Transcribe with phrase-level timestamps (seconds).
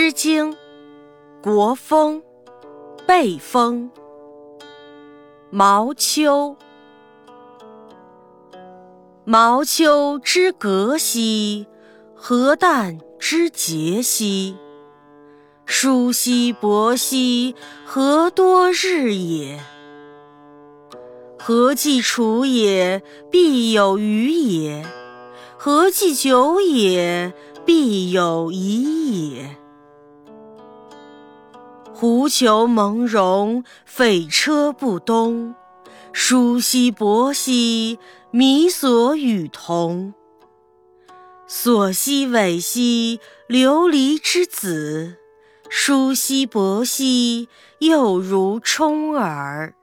[0.00, 0.52] 诗经·
[1.42, 2.22] 国风·
[3.04, 3.90] 背风·
[5.50, 6.54] 毛秋。
[9.24, 11.66] 毛秋之革兮，
[12.14, 14.56] 何旦之节兮。
[15.66, 19.58] 舒兮伯兮，何多日也？
[21.40, 23.02] 何既处也，
[23.32, 24.84] 必有余也；
[25.56, 27.34] 何既久也，
[27.66, 29.56] 必有疑也。
[32.00, 35.56] 狐裘蒙茸，匪车不东。
[36.12, 37.98] 叔兮伯兮，
[38.30, 40.14] 弥所与同。
[41.48, 45.16] 所兮尾兮，流离之子。
[45.68, 47.48] 叔兮伯兮，
[47.80, 49.74] 又如充耳。